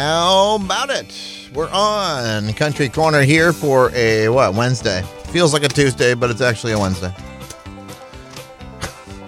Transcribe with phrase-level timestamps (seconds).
[0.00, 1.50] How about it?
[1.52, 5.02] We're on Country Corner here for a what Wednesday?
[5.24, 7.14] Feels like a Tuesday, but it's actually a Wednesday.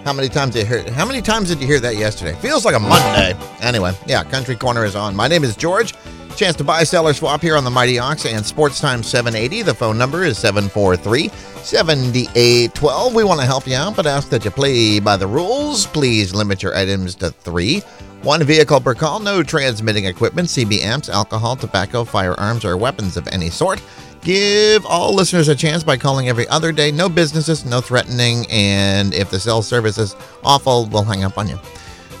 [0.03, 0.91] How many times did you hear?
[0.93, 2.33] How many times did you hear that yesterday?
[2.39, 3.35] Feels like a Monday.
[3.61, 5.15] Anyway, yeah, Country Corner is on.
[5.15, 5.93] My name is George.
[6.35, 9.61] Chance to buy, sell, or swap here on the Mighty Ox and Sports Time 780.
[9.61, 13.13] The phone number is 743 7812.
[13.13, 15.85] We want to help you out, but ask that you play by the rules.
[15.85, 17.79] Please limit your items to three.
[18.23, 23.27] One vehicle per call, no transmitting equipment, CB amps, alcohol, tobacco, firearms, or weapons of
[23.27, 23.81] any sort.
[24.21, 26.91] Give all listeners a chance by calling every other day.
[26.91, 31.47] No businesses, no threatening, and if the cell service is awful, we'll hang up on
[31.47, 31.59] you.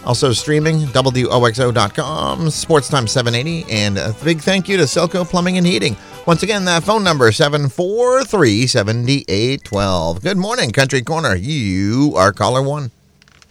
[0.05, 5.95] Also streaming, WOXO.com, Sportstime 780, and a big thank you to Selco Plumbing and Heating.
[6.25, 10.21] Once again, that phone number, 743-7812.
[10.21, 11.35] Good morning, Country Corner.
[11.35, 12.91] You are caller one.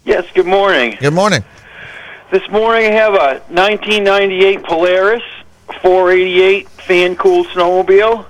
[0.05, 0.97] Yes, good morning.
[1.01, 1.43] Good morning.
[2.31, 5.23] This morning I have a 1998 Polaris
[5.81, 8.27] 488 fan-cooled snowmobile.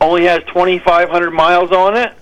[0.00, 2.14] Only has 2,500 miles on it.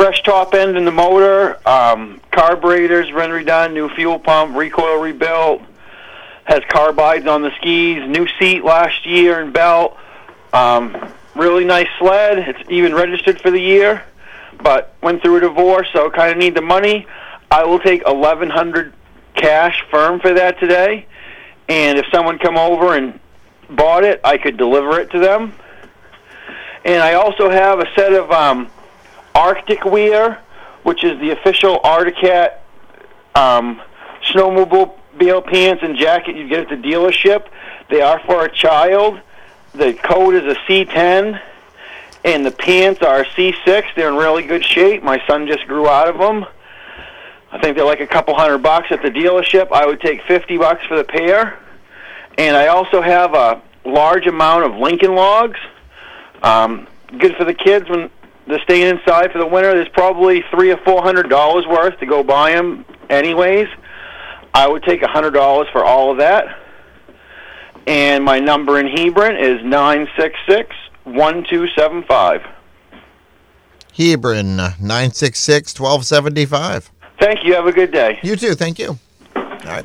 [0.00, 5.60] Fresh top end in the motor, um, carburetors been redone, new fuel pump, recoil rebuilt.
[6.44, 9.98] Has carbides on the skis, new seat last year and belt.
[10.54, 12.38] Um, really nice sled.
[12.38, 14.02] It's even registered for the year,
[14.62, 17.06] but went through a divorce, so kind of need the money.
[17.50, 18.94] I will take 1,100
[19.34, 21.04] cash firm for that today,
[21.68, 23.20] and if someone come over and
[23.68, 25.52] bought it, I could deliver it to them.
[26.86, 28.70] And I also have a set of um,
[29.34, 30.42] Arctic Wear,
[30.82, 32.62] which is the official Arctic Cat
[33.34, 33.80] um,
[34.24, 37.48] snowmobile pants and jacket you get at the dealership.
[37.88, 39.20] They are for a child.
[39.72, 41.40] The coat is a C10,
[42.24, 43.84] and the pants are C6.
[43.94, 45.02] They're in really good shape.
[45.02, 46.46] My son just grew out of them.
[47.52, 49.72] I think they're like a couple hundred bucks at the dealership.
[49.72, 51.58] I would take 50 bucks for the pair.
[52.38, 55.58] And I also have a large amount of Lincoln logs.
[56.42, 56.86] Um,
[57.18, 58.10] good for the kids when
[58.50, 59.74] they're staying inside for the winter.
[59.74, 63.68] There's probably three or four hundred dollars worth to go buy them, anyways.
[64.52, 66.58] I would take a hundred dollars for all of that.
[67.86, 72.42] And my number in Hebron is nine six six one two seven five.
[73.92, 76.90] Hebron, uh, 966-1275.
[77.18, 77.54] Thank you.
[77.54, 78.18] Have a good day.
[78.22, 78.54] You too.
[78.54, 78.96] Thank you.
[79.36, 79.84] All right.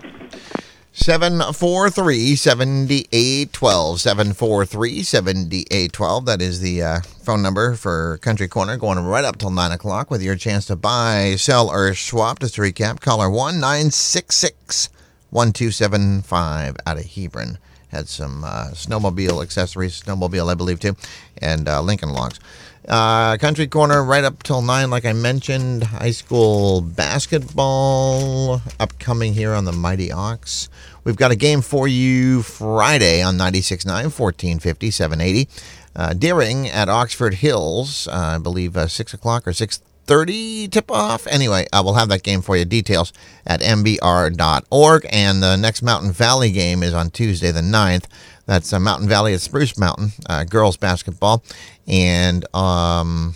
[0.97, 3.99] 743 7812.
[3.99, 6.25] 743 7812.
[6.25, 10.09] That is the uh, phone number for Country Corner going right up till 9 o'clock
[10.09, 12.39] with your chance to buy, sell, or swap.
[12.39, 14.89] Just to recap, caller 1 966
[15.31, 17.57] 1275 out of Hebron.
[17.89, 20.95] Had some uh, snowmobile accessories, snowmobile, I believe, too,
[21.39, 22.39] and uh, Lincoln Logs.
[22.87, 25.83] Uh, Country Corner right up till 9, like I mentioned.
[25.83, 30.69] High school basketball upcoming here on the Mighty Ox.
[31.03, 35.49] We've got a game for you Friday on 96.9, 1450, 780.
[35.95, 41.25] Uh, Deering at Oxford Hills, uh, I believe uh, 6 o'clock or 6.30 tip-off.
[41.27, 42.65] Anyway, I will have that game for you.
[42.65, 43.13] Details
[43.47, 45.07] at mbr.org.
[45.09, 48.05] And the next Mountain Valley game is on Tuesday the 9th.
[48.45, 51.43] That's uh, Mountain Valley at Spruce Mountain, uh, girls basketball.
[51.87, 53.35] And um,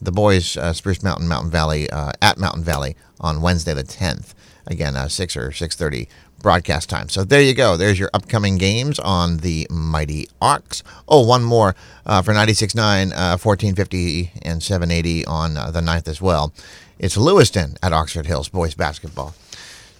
[0.00, 4.34] the boys, uh, Spruce Mountain, Mountain Valley, uh, at Mountain Valley on Wednesday the 10th.
[4.66, 6.08] Again, uh, 6 or 6.30
[6.42, 7.08] broadcast time.
[7.08, 7.76] So there you go.
[7.76, 10.82] There's your upcoming games on the Mighty Ox.
[11.06, 11.74] Oh, one more
[12.06, 16.52] uh, for 96.9, uh, 1450 and 780 on uh, the 9th as well.
[16.98, 19.34] It's Lewiston at Oxford Hills boys basketball.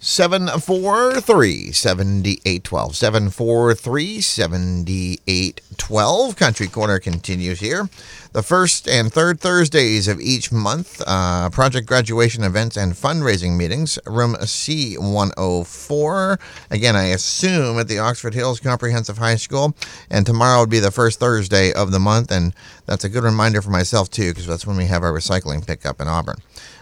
[0.03, 2.95] 743 7812.
[2.95, 6.35] 743 7812.
[6.35, 7.87] Country Corner continues here.
[8.31, 13.99] The first and third Thursdays of each month, uh, project graduation events and fundraising meetings,
[14.07, 16.39] room C104.
[16.71, 19.75] Again, I assume at the Oxford Hills Comprehensive High School.
[20.09, 22.31] And tomorrow would be the first Thursday of the month.
[22.31, 22.55] And
[22.87, 26.01] that's a good reminder for myself, too, because that's when we have our recycling pickup
[26.01, 26.37] in Auburn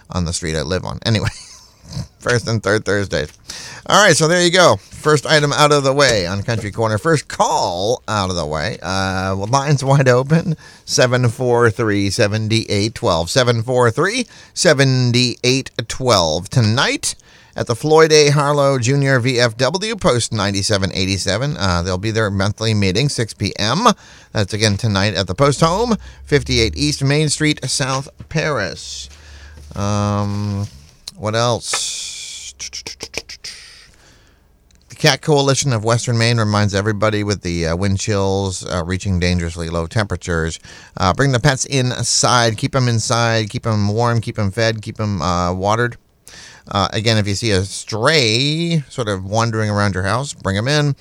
[0.08, 1.00] on the street I live on.
[1.04, 1.28] Anyway.
[2.18, 3.32] First and third Thursdays.
[3.86, 4.76] All right, so there you go.
[4.76, 6.98] First item out of the way on Country Corner.
[6.98, 8.78] First call out of the way.
[8.82, 13.30] Uh, lines wide open 743 7812.
[13.30, 16.50] 743 7812.
[16.50, 17.14] Tonight
[17.56, 18.28] at the Floyd A.
[18.30, 19.18] Harlow Jr.
[19.18, 21.56] VFW, Post 9787.
[21.56, 23.86] Uh, they'll be their monthly meeting, 6 p.m.
[24.32, 29.08] That's again tonight at the Post Home, 58 East Main Street, South Paris.
[29.74, 30.66] Um,
[31.20, 32.54] what else?
[34.88, 39.20] The Cat Coalition of Western Maine reminds everybody with the uh, wind chills uh, reaching
[39.20, 40.58] dangerously low temperatures.
[40.96, 42.56] Uh, bring the pets inside.
[42.56, 43.50] Keep them inside.
[43.50, 44.22] Keep them warm.
[44.22, 44.80] Keep them fed.
[44.80, 45.98] Keep them uh, watered.
[46.70, 50.68] Uh, again, if you see a stray sort of wandering around your house, bring them
[50.68, 50.94] in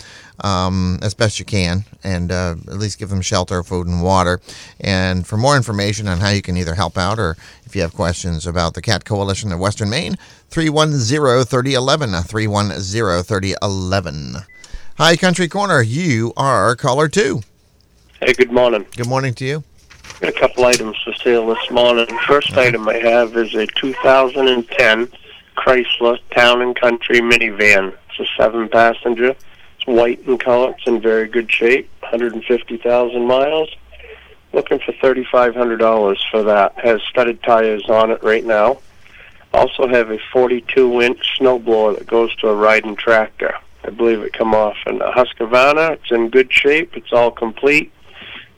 [0.43, 4.39] um, as best you can and uh, at least give them shelter, food, and water.
[4.79, 7.93] And for more information on how you can either help out or if you have
[7.93, 10.17] questions about the Cat Coalition of Western Maine,
[10.49, 12.23] 310 3011.
[12.23, 14.35] 310 3011.
[14.97, 15.81] Hi, Country Corner.
[15.81, 17.41] You are caller two.
[18.19, 18.85] Hey, good morning.
[18.97, 19.63] Good morning to you.
[20.19, 22.07] Got a couple items for sale this morning.
[22.27, 25.09] First item I have is a 2010
[25.59, 27.93] Chrysler Town and Country minivan.
[28.09, 29.35] It's a seven passenger.
[29.77, 30.73] It's white in color.
[30.77, 31.89] It's in very good shape.
[31.99, 33.69] 150,000 miles.
[34.53, 36.79] Looking for $3,500 for that.
[36.79, 38.79] Has studded tires on it right now.
[39.53, 43.53] Also have a 42 inch snowblower that goes to a riding tractor.
[43.83, 45.91] I believe it come off in a Husqvarna.
[45.91, 46.95] It's in good shape.
[46.95, 47.91] It's all complete.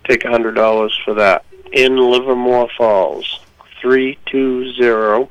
[0.08, 1.46] Take $100 for that.
[1.72, 3.40] In Livermore Falls,
[3.82, 5.30] 320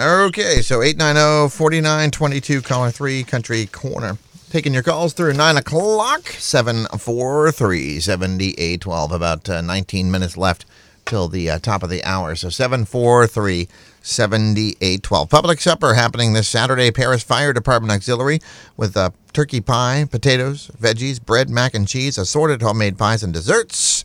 [0.00, 4.18] Okay, so 890-4922, caller 3, Country Corner.
[4.50, 9.12] Taking your calls through 9 o'clock, 743-7812.
[9.12, 10.64] About uh, 19 minutes left
[11.10, 12.34] till the uh, top of the hour.
[12.36, 15.28] So 743-7812.
[15.28, 18.38] Public supper happening this Saturday, Paris Fire Department Auxiliary
[18.76, 24.04] with uh, turkey pie, potatoes, veggies, bread, mac and cheese, assorted homemade pies and desserts.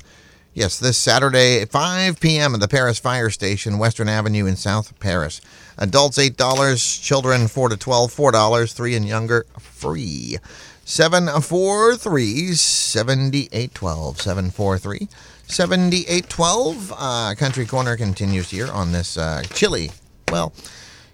[0.56, 2.56] Yes, this Saturday at 5 p.m.
[2.56, 5.42] at the Paris Fire Station, Western Avenue in South Paris.
[5.78, 10.40] Adults $8, children 4 to 12, $4, 3 and younger free.
[10.86, 14.22] 743 7812.
[14.22, 15.10] 743
[15.48, 16.94] 7812.
[16.98, 19.92] Uh, Country Corner continues here on this uh, chilly,
[20.32, 20.54] well,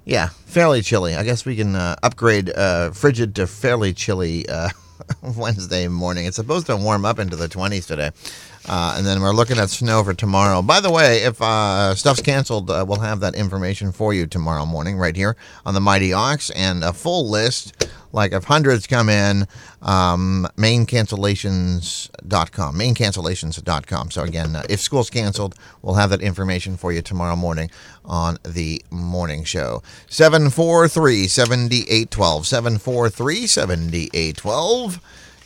[0.05, 1.15] yeah, fairly chilly.
[1.15, 4.69] I guess we can uh, upgrade uh, frigid to fairly chilly uh,
[5.37, 6.25] Wednesday morning.
[6.25, 8.11] It's supposed to warm up into the 20s today.
[8.67, 10.61] Uh, and then we're looking at snow for tomorrow.
[10.61, 14.97] By the way, if uh, stuff's canceled, we'll have that information for you tomorrow morning
[14.97, 15.35] right here
[15.65, 17.80] on the Mighty Ox and a full list.
[18.11, 19.47] Like if hundreds come in,
[19.81, 24.11] um, mainecancellations.com, mainecancellations.com.
[24.11, 27.71] So again, uh, if school's canceled, we'll have that information for you tomorrow morning
[28.05, 29.81] on the morning show.
[30.07, 32.47] 743 7812.
[32.47, 34.99] 743 7812.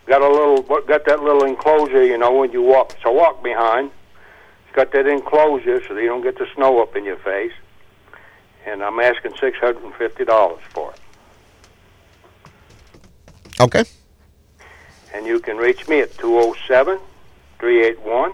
[0.07, 2.97] got a little, got that little enclosure, you know, when you walk.
[3.05, 3.91] A walk behind.
[4.65, 7.53] It's got that enclosure so that you don't get the snow up in your face.
[8.65, 11.01] And I'm asking $650 for it.
[13.61, 13.85] Okay.
[15.13, 16.99] And you can reach me at 207
[17.59, 18.33] 381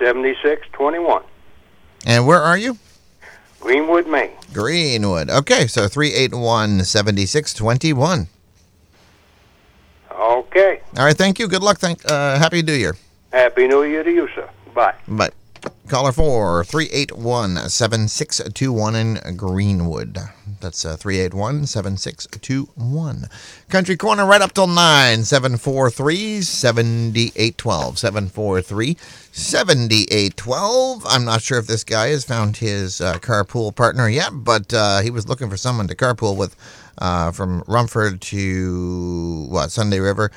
[0.00, 1.22] 7621.
[2.06, 2.78] And where are you?
[3.60, 4.30] Greenwood, Maine.
[4.52, 5.28] Greenwood.
[5.30, 8.28] Okay, so 381 7621.
[10.12, 10.80] Okay.
[10.96, 11.46] All right, thank you.
[11.48, 11.78] Good luck.
[11.78, 12.96] Thank, uh, Happy New Year.
[13.32, 14.48] Happy New Year to you, sir.
[14.74, 14.94] Bye.
[15.06, 15.30] Bye.
[15.88, 20.18] Caller 4 381 7621 in Greenwood.
[20.60, 23.28] That's uh, 381 7621.
[23.68, 27.98] Country Corner right up till 9 743 7812.
[27.98, 28.96] 743
[29.32, 31.06] 7812.
[31.06, 35.00] I'm not sure if this guy has found his uh, carpool partner yet, but uh,
[35.00, 36.54] he was looking for someone to carpool with
[36.98, 40.30] uh, from Rumford to what Sunday River.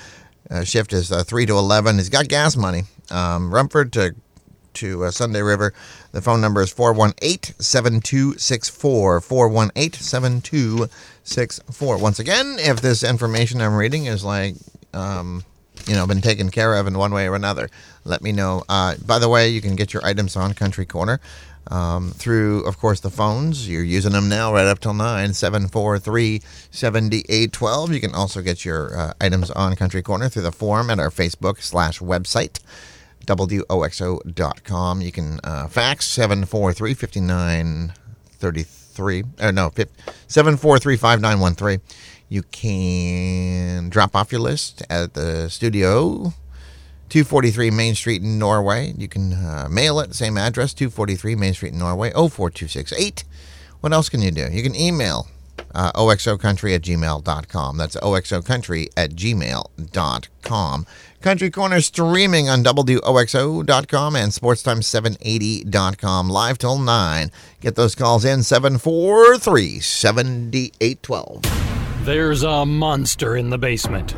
[0.50, 1.98] Uh, shift is uh, 3 to 11.
[1.98, 2.84] He's got gas money.
[3.12, 4.16] Um, Rumford to
[4.76, 5.74] to uh, Sunday River.
[6.12, 9.22] The phone number is 418 7264.
[9.22, 11.98] 418 7264.
[11.98, 14.56] Once again, if this information I'm reading is like,
[14.94, 15.44] um,
[15.88, 17.70] you know, been taken care of in one way or another,
[18.06, 18.64] let me know.
[18.70, 21.20] Uh, by the way, you can get your items on Country Corner.
[21.68, 23.70] Um, through, of course, the phones.
[23.70, 27.94] You're using them now right up till 9 743 7812.
[27.94, 31.10] You can also get your uh, items on Country Corner through the forum at our
[31.10, 32.60] Facebook slash website.
[33.26, 35.02] WOXO.com.
[35.02, 39.24] You can uh, fax 743 5933.
[39.42, 39.72] Or no,
[40.28, 41.82] 743 5913.
[42.30, 46.34] You can drop off your list at the studio,
[47.10, 48.94] 243 Main Street in Norway.
[48.98, 53.24] You can uh, mail it, same address, 243 Main Street in Norway, 04268.
[53.82, 54.50] What else can you do?
[54.52, 55.28] You can email
[55.76, 57.78] uh, oxocountry at gmail.com.
[57.78, 60.86] That's oxocountry at gmail.com.
[61.24, 66.30] Country Corner streaming on WOXO.com and SportsTime780.com.
[66.30, 67.32] Live till 9.
[67.62, 71.42] Get those calls in 743 7812.
[72.06, 74.14] There's a monster in the basement.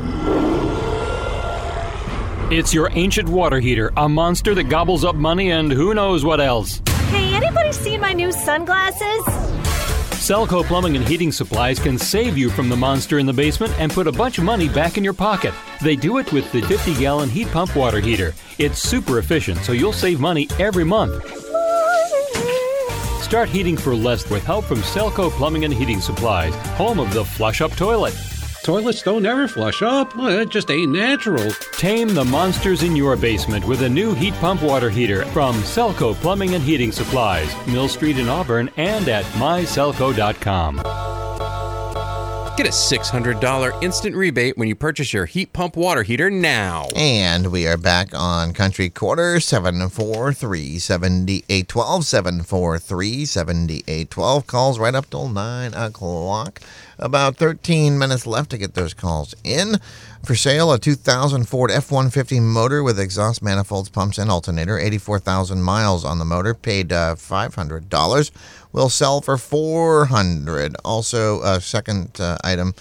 [2.52, 6.40] It's your ancient water heater, a monster that gobbles up money and who knows what
[6.40, 6.82] else.
[7.10, 9.45] Hey, anybody seen my new sunglasses?
[10.26, 13.92] Selco Plumbing and Heating Supplies can save you from the monster in the basement and
[13.92, 15.54] put a bunch of money back in your pocket.
[15.80, 18.34] They do it with the 50 gallon heat pump water heater.
[18.58, 21.24] It's super efficient, so you'll save money every month.
[23.22, 27.24] Start heating for less with help from Selco Plumbing and Heating Supplies, home of the
[27.24, 28.14] flush up toilet.
[28.66, 30.10] Toilets don't ever flush up.
[30.16, 31.52] It just ain't natural.
[31.70, 36.14] Tame the monsters in your basement with a new heat pump water heater from Selco
[36.14, 40.78] Plumbing and Heating Supplies, Mill Street in Auburn, and at myselco.com.
[42.56, 46.88] Get a $600 instant rebate when you purchase your heat pump water heater now.
[46.96, 52.04] And we are back on Country Corner 743 7812.
[52.04, 54.46] 743 7812.
[54.48, 56.60] Calls right up till 9 o'clock.
[56.98, 59.78] About 13 minutes left to get those calls in.
[60.24, 64.78] For sale, a 2000 Ford F 150 motor with exhaust manifolds, pumps, and alternator.
[64.78, 66.54] 84,000 miles on the motor.
[66.54, 68.30] Paid uh, $500.
[68.72, 70.74] Will sell for $400.
[70.84, 72.74] Also, a second uh, item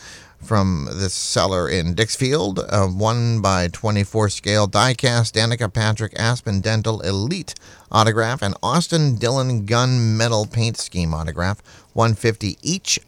[0.45, 7.01] from this seller in Dixfield, a 1 by 24 scale diecast Danica Patrick Aspen Dental
[7.01, 7.55] Elite
[7.91, 11.61] autograph and Austin Dillon Gun Metal Paint Scheme autograph,
[11.93, 12.99] 150 each.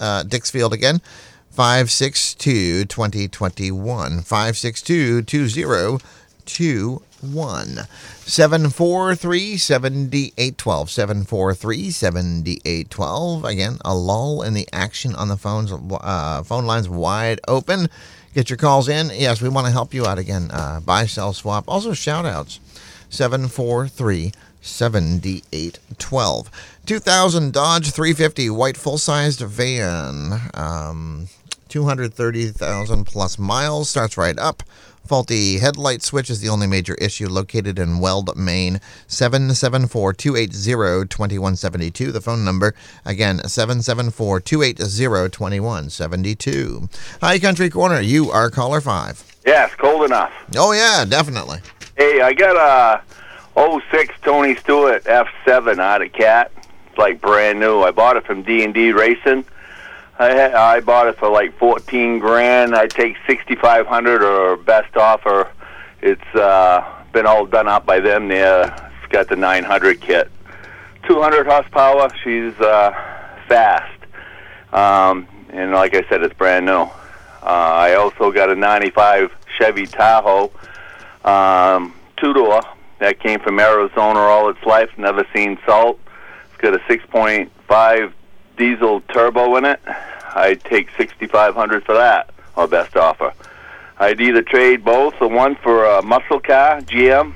[0.00, 1.00] Uh, Dixfield again,
[1.50, 4.20] 562 2021.
[4.20, 7.76] 562 2021.
[8.20, 10.90] 743 7812.
[10.90, 13.44] 743 7812.
[13.44, 15.72] Again, a lull in the action on the phones.
[15.72, 17.88] Uh, phone lines wide open.
[18.34, 19.10] Get your calls in.
[19.14, 20.50] Yes, we want to help you out again.
[20.50, 21.64] Uh, buy, sell, swap.
[21.68, 22.60] Also, shout outs.
[23.08, 26.50] 743 7812.
[26.86, 30.40] 2000 Dodge 350 white full sized van.
[30.54, 31.28] Um,
[31.68, 33.90] 230,000 plus miles.
[33.90, 34.62] Starts right up.
[35.06, 38.80] Faulty headlight switch is the only major issue located in Weld, Maine.
[39.06, 42.10] 774 280 2172.
[42.10, 46.88] The phone number, again, 774 280 2172.
[47.20, 48.00] Hi, Country Corner.
[48.00, 49.24] You are caller five.
[49.46, 50.32] Yes, cold enough.
[50.56, 51.60] Oh, yeah, definitely.
[51.96, 53.02] Hey, I got a
[53.56, 56.52] 06 Tony Stewart F7 out of Cat.
[56.88, 57.82] It's like brand new.
[57.82, 59.44] I bought it from D&D Racing.
[60.18, 62.74] I had, I bought it for like 14 grand.
[62.74, 65.50] I take 6500 or best offer.
[66.02, 68.64] It's uh been all done up by them there.
[69.02, 70.30] It's got the 900 kit.
[71.06, 72.10] 200 horsepower.
[72.22, 72.92] She's uh
[73.48, 74.00] fast.
[74.72, 76.72] Um and like I said it's brand new.
[76.72, 76.90] Uh
[77.42, 80.50] I also got a 95 Chevy Tahoe
[81.24, 82.62] um two door
[82.98, 85.98] that came from Arizona all its life, never seen salt.
[86.48, 88.12] It's got a 6.5
[88.56, 89.80] diesel turbo in it.
[90.34, 93.32] I'd take 6500 for that, or best offer.
[93.98, 97.34] I'd either trade both, the one for a muscle car, GM,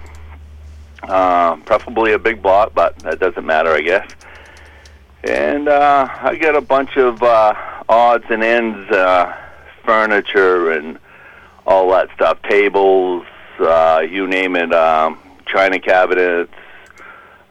[1.03, 4.07] Uh, preferably a big block, but that doesn't matter, I guess.
[5.25, 7.55] And uh, I get a bunch of uh,
[7.89, 9.35] odds and ends, uh,
[9.83, 10.99] furniture and
[11.67, 13.25] all that stuff, tables,
[13.61, 15.19] uh, you name it, um,
[15.53, 16.53] china cabinets,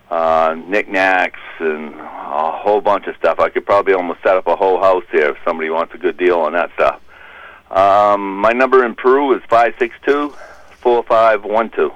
[0.09, 3.39] uh, knickknacks, and a whole bunch of stuff.
[3.39, 6.17] I could probably almost set up a whole house here if somebody wants a good
[6.17, 7.01] deal on that stuff.
[7.71, 10.33] Um, my number in Peru is five six two
[10.81, 11.91] four five one two.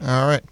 [0.00, 0.42] All right.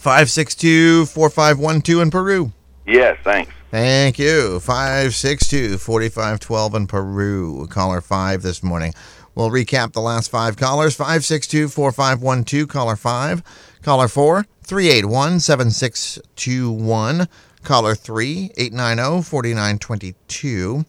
[0.00, 2.52] 562 4512 in Peru.
[2.86, 3.52] Yes, thanks.
[3.70, 4.60] Thank you.
[4.60, 7.66] 562 4512 in Peru.
[7.68, 8.92] Caller 5 this morning.
[9.40, 13.42] We'll recap the last five callers 562 4512, caller 5.
[13.80, 17.26] Caller 4 381 7621.
[17.64, 20.84] Caller 3 890 4922.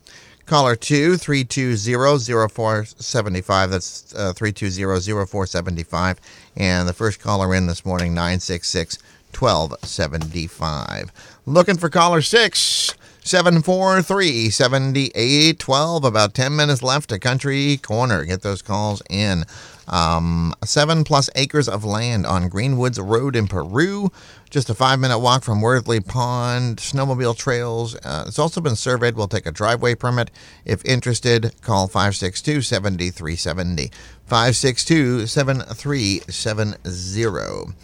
[0.45, 3.71] Caller 2 320 0475.
[3.71, 6.19] That's uh, 320 0475.
[6.57, 8.97] And the first caller in this morning 966
[9.33, 11.13] 1275.
[11.45, 16.03] Looking for caller 6 743 7812.
[16.03, 18.25] About 10 minutes left to Country Corner.
[18.25, 19.45] Get those calls in.
[19.87, 24.11] Um, seven plus acres of land on Greenwoods Road in Peru.
[24.49, 27.95] Just a five minute walk from Worthley Pond, snowmobile trails.
[27.95, 29.15] Uh, it's also been surveyed.
[29.15, 30.31] We'll take a driveway permit.
[30.65, 33.91] If interested, call 562 7370.
[34.25, 37.75] 562 7370.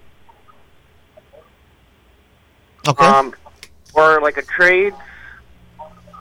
[2.85, 3.05] Okay.
[3.05, 3.33] Um,
[3.93, 4.93] or like a trade.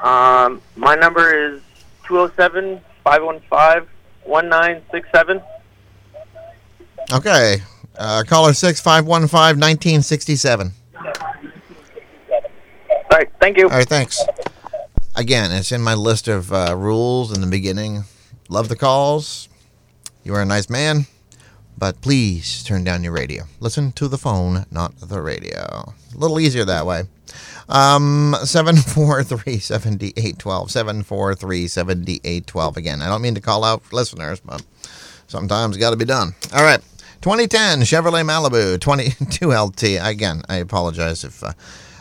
[0.01, 1.61] Um, my number is
[2.07, 3.89] 207 515
[4.27, 5.43] 1967.
[7.13, 7.63] Okay.
[7.99, 10.73] Uh, caller 6 515 1967.
[13.11, 13.31] All right.
[13.41, 13.65] Thank you.
[13.65, 14.23] All right, thanks.
[15.17, 18.05] Again, it's in my list of uh, rules in the beginning.
[18.49, 19.49] Love the calls.
[20.23, 21.07] You are a nice man,
[21.77, 23.45] but please turn down your radio.
[23.61, 25.93] Listen to the phone, not the radio.
[26.15, 27.05] A little easier that way.
[27.69, 30.71] Um, 743 7812.
[30.71, 32.77] 743 7812.
[32.77, 34.65] Again, I don't mean to call out listeners, but
[35.27, 36.35] sometimes got to be done.
[36.55, 36.81] All right.
[37.23, 39.83] 2010 Chevrolet Malibu 22 LT.
[40.01, 41.43] Again, I apologize if.
[41.43, 41.53] Uh,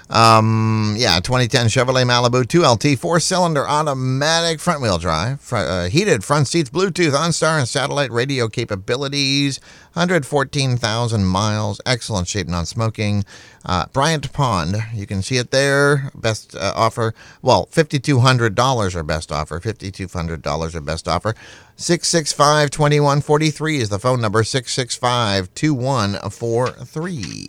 [0.10, 6.24] um, yeah, 2010 Chevrolet Malibu 2LT, four cylinder automatic front wheel drive, fr- uh, heated
[6.24, 9.60] front seats, Bluetooth, OnStar, and satellite radio capabilities,
[9.94, 13.26] 114,000 miles, excellent shape, non smoking.
[13.66, 16.10] Uh, Bryant Pond, you can see it there.
[16.16, 21.36] Best uh, offer, well, $5,200 or best offer, $5,200 or best offer.
[21.76, 27.48] 665 2143 is the phone number, 665 2143.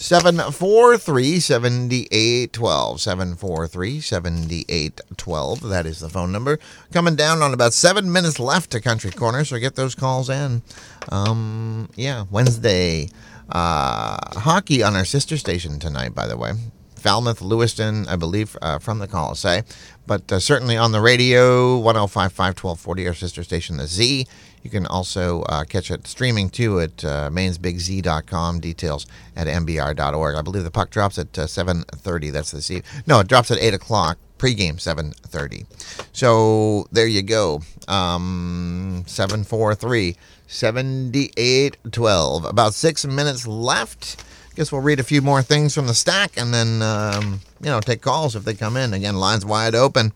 [0.00, 3.00] 743 7812.
[3.00, 5.60] 743 7812.
[5.68, 6.60] That is the phone number.
[6.92, 10.62] Coming down on about seven minutes left to Country Corner, so get those calls in.
[11.08, 13.08] Um, yeah, Wednesday.
[13.50, 16.52] Uh, hockey on our sister station tonight, by the way.
[16.94, 19.64] Falmouth, Lewiston, I believe, uh, from the Colisee.
[20.08, 24.26] But uh, certainly on the radio, 1055 1240, our sister station, the Z.
[24.62, 28.60] You can also uh, catch it streaming too at uh, mainesbigz.com.
[28.60, 30.34] Details at mbr.org.
[30.34, 32.32] I believe the puck drops at uh, 7:30.
[32.32, 32.82] That's the Z.
[33.06, 34.16] No, it drops at 8 o'clock.
[34.38, 35.66] Pregame 7:30.
[36.12, 37.60] So there you go.
[37.86, 40.16] Um, 743
[40.46, 42.44] 7812.
[42.46, 44.24] About six minutes left.
[44.58, 47.80] Guess we'll read a few more things from the stack and then um, you know
[47.80, 48.92] take calls if they come in.
[48.92, 50.12] Again, lines wide open.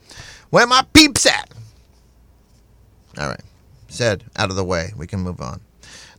[0.51, 1.51] Where my peeps at?
[3.19, 3.41] All right
[3.93, 4.93] said out of the way.
[4.97, 5.61] We can move on.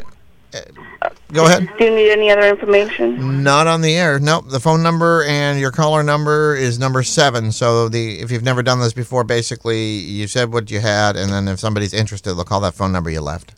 [1.33, 1.69] Go ahead.
[1.79, 3.43] Do you need any other information?
[3.43, 4.19] Not on the air.
[4.19, 4.47] Nope.
[4.49, 7.53] The phone number and your caller number is number seven.
[7.53, 11.31] So the if you've never done this before, basically you said what you had, and
[11.31, 13.53] then if somebody's interested, they'll call that phone number you left.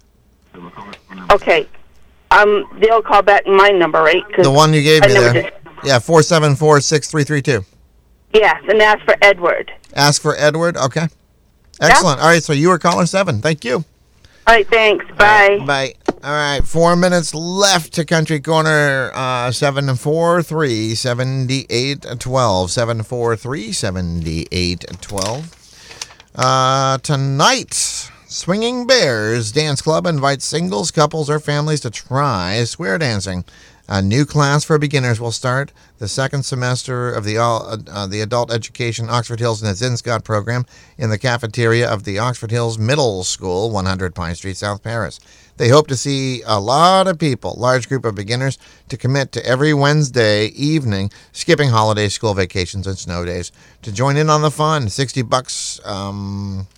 [1.30, 1.68] Okay.
[2.32, 4.24] Um, they'll call back my number, right?
[4.34, 5.32] 'Cause The one you gave I me there.
[5.32, 5.52] did-
[5.84, 7.64] Yeah, four seven four six three three two.
[8.32, 9.72] Yes, and ask for Edward.
[9.94, 10.76] Ask for Edward.
[10.76, 11.08] Okay.
[11.80, 12.20] Excellent.
[12.20, 12.42] All right.
[12.42, 13.40] So you were caller seven.
[13.40, 13.84] Thank you.
[14.46, 15.04] All right, thanks.
[15.16, 15.58] Bye.
[15.66, 15.94] Bye.
[16.22, 19.10] All right, four minutes left to Country Corner.
[19.14, 22.70] Uh, seven four three seventy eight twelve.
[22.70, 25.54] Seven four three seventy eight twelve.
[26.34, 33.44] Uh, tonight, Swinging Bears Dance Club invites singles, couples, or families to try square dancing.
[33.92, 38.20] A new class for beginners will start the second semester of the all, uh, the
[38.20, 40.64] Adult Education Oxford Hills Nezinscot program
[40.96, 45.18] in the cafeteria of the Oxford Hills Middle School, 100 Pine Street, South Paris.
[45.56, 48.58] They hope to see a lot of people, large group of beginners,
[48.90, 53.50] to commit to every Wednesday evening, skipping holidays, school vacations, and snow days,
[53.82, 54.88] to join in on the fun.
[54.88, 56.68] 60 bucks um,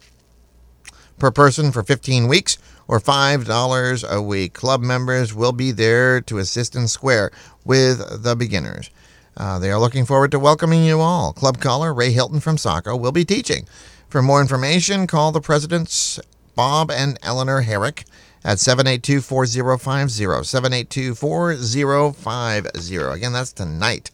[1.18, 2.57] per person for 15 weeks
[2.92, 4.52] or $5 a week.
[4.52, 7.31] Club members will be there to assist and square
[7.64, 8.90] with the beginners.
[9.35, 11.33] Uh, they are looking forward to welcoming you all.
[11.33, 13.66] Club caller Ray Hilton from Saco will be teaching.
[14.11, 16.20] For more information, call the presidents
[16.55, 18.05] Bob and Eleanor Herrick
[18.44, 21.14] at 782-4050.
[21.14, 23.14] 782-4050.
[23.14, 24.11] Again, that's tonight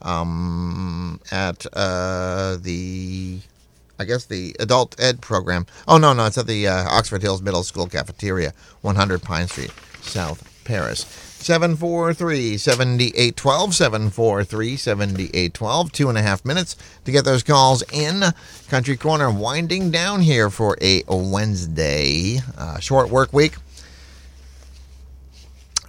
[0.00, 3.40] um, at uh, the
[3.98, 5.66] I guess the adult ed program.
[5.86, 9.72] Oh no, no, it's at the uh, Oxford Hills Middle School cafeteria, 100 Pine Street,
[10.00, 11.06] South Paris.
[11.42, 15.92] 743 7812, 743 7812.
[15.92, 18.22] Two and a half minutes to get those calls in.
[18.68, 22.38] Country Corner winding down here for a Wednesday.
[22.56, 23.54] Uh, short work week.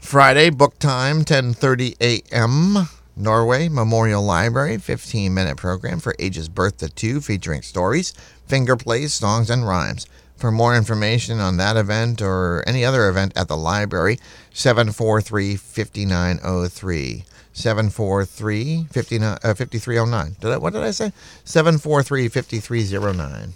[0.02, 2.88] Friday, book time, 10.30 a.m.
[3.16, 8.14] Norway Memorial Library, 15 minute program for ages birth to two, featuring stories,
[8.48, 10.08] finger plays, songs, and rhymes.
[10.36, 14.20] For more information on that event or any other event at the library,
[14.52, 17.24] 743 5903.
[17.54, 20.36] 743 5309.
[20.40, 21.14] Did I, what did I say?
[21.46, 23.54] 743 5309.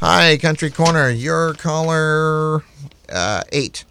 [0.00, 1.10] Hi, Country Corner.
[1.10, 2.64] Your caller
[3.10, 3.84] uh, 8.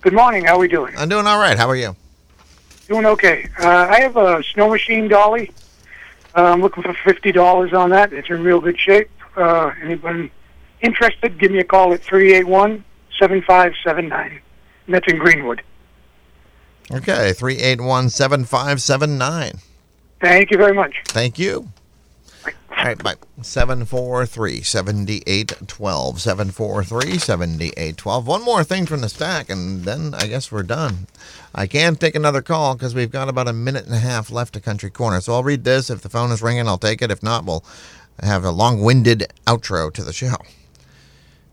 [0.00, 0.44] Good morning.
[0.44, 0.94] How are we doing?
[0.96, 1.58] I'm doing all right.
[1.58, 1.96] How are you?
[2.88, 3.48] Doing okay.
[3.58, 5.52] Uh, I have a snow machine dolly.
[6.34, 8.12] Uh, I'm looking for fifty dollars on that.
[8.14, 9.10] It's in real good shape.
[9.36, 10.30] Uh, anyone
[10.80, 11.38] interested?
[11.38, 12.84] Give me a call at three eight one
[13.18, 14.40] seven five seven nine.
[14.88, 15.62] That's in Greenwood.
[16.90, 19.58] Okay, three eight one seven five seven nine.
[20.22, 20.94] Thank you very much.
[21.08, 21.68] Thank you.
[22.78, 23.16] All right, bye.
[23.42, 26.20] 743 7812.
[26.20, 28.26] 743 7812.
[28.26, 31.08] One more thing from the stack, and then I guess we're done.
[31.52, 34.54] I can't take another call because we've got about a minute and a half left
[34.54, 35.20] to Country Corner.
[35.20, 35.90] So I'll read this.
[35.90, 37.10] If the phone is ringing, I'll take it.
[37.10, 37.64] If not, we'll
[38.22, 40.36] have a long winded outro to the show.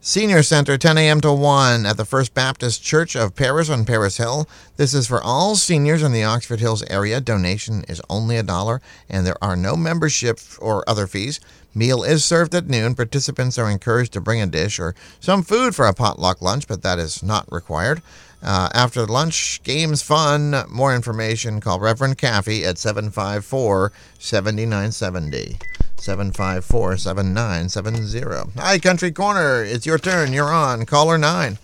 [0.08, 1.20] Senior Center, 10 a.m.
[1.20, 4.48] to 1 at the First Baptist Church of Paris on Paris Hill.
[4.76, 7.20] This is for all seniors in the Oxford Hills area.
[7.20, 11.40] Donation is only a dollar, and there are no membership or other fees.
[11.74, 12.94] Meal is served at noon.
[12.94, 16.82] Participants are encouraged to bring a dish or some food for a potluck lunch, but
[16.82, 18.00] that is not required.
[18.44, 20.54] Uh, after lunch, games, fun.
[20.68, 23.90] More information, call Reverend Caffey at 754
[24.20, 25.58] 7970.
[26.06, 28.60] 754 7970.
[28.60, 29.64] Hi, Country Corner.
[29.64, 30.32] It's your turn.
[30.32, 30.86] You're on.
[30.86, 31.58] Caller 9.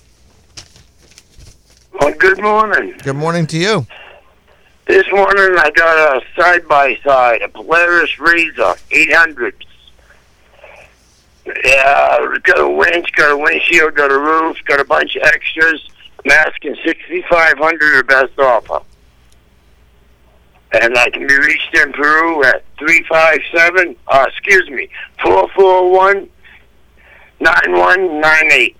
[2.01, 2.99] Well, good morning.
[3.05, 3.87] Good morning to you.
[4.87, 9.65] This morning I got a side by side, a Polaris Razor 800.
[11.47, 15.89] Yeah, got a winch, got a windshield, got a roof, got a bunch of extras.
[16.25, 18.81] I'm asking 6500 or best offer.
[20.81, 24.89] And I can be reached in Peru at 357, uh, excuse me,
[25.23, 26.29] 441
[27.41, 28.77] 9198.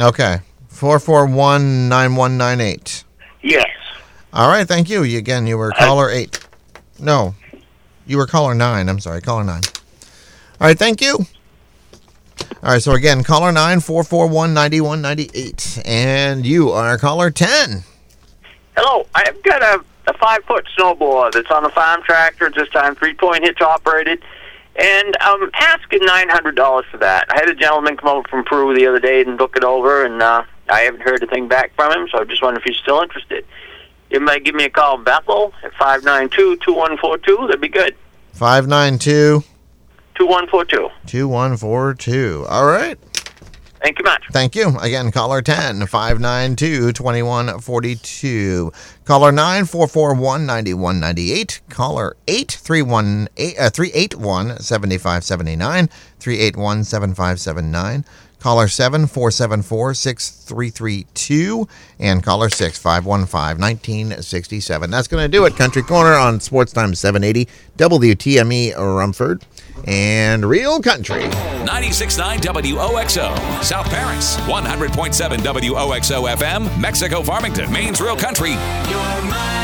[0.00, 0.40] Okay.
[0.68, 3.04] 441 9198.
[3.42, 3.68] Yes.
[4.32, 4.66] All right.
[4.66, 5.04] Thank you.
[5.04, 6.46] You Again, you were caller 8.
[6.98, 7.34] No.
[8.06, 8.88] You were caller 9.
[8.88, 9.20] I'm sorry.
[9.20, 9.62] Caller 9.
[10.60, 10.78] All right.
[10.78, 11.26] Thank you.
[12.62, 12.82] All right.
[12.82, 15.82] So again, caller 9 441 9198.
[15.84, 17.84] And you are caller 10.
[18.76, 22.94] Hello, I've got a, a five foot snowblower that's on a farm tractor, this time
[22.96, 24.22] three point hitch operated,
[24.76, 27.26] and I'm asking nine hundred dollars for that.
[27.30, 30.04] I had a gentleman come over from Peru the other day and look it over,
[30.04, 32.64] and uh, I haven't heard a thing back from him, so I just wonder if
[32.64, 33.44] he's still interested.
[34.10, 37.36] You might give me a call Bethel at five nine two two one four two.
[37.46, 37.94] That'd be good.
[38.32, 39.44] 592
[40.16, 40.88] Two one four two.
[41.06, 42.46] 2142.
[42.48, 42.98] All right.
[43.84, 44.24] Thank you much.
[44.32, 44.78] Thank you.
[44.80, 48.72] Again, caller 10 592 2142.
[49.04, 51.60] Caller 9 441 9198.
[51.68, 55.88] Caller 8 381 uh, 381 7579.
[56.18, 58.04] 381 7579.
[58.40, 61.68] Caller 7 474 6332.
[61.98, 64.90] And caller 6 515 1967.
[64.90, 65.56] That's going to do it.
[65.56, 67.50] Country Corner on Sports Time 780.
[67.76, 69.44] WTME Rumford.
[69.86, 71.22] And Real Country.
[71.22, 72.40] 96.9
[72.74, 78.50] WOXO, South Paris, 100.7 WOXO FM, Mexico Farmington, Maine's Real Country.
[78.50, 79.63] You're my